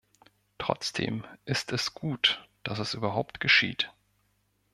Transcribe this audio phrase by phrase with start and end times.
[0.57, 3.93] Trotzdem ist es gut, dass es überhaupt geschieht.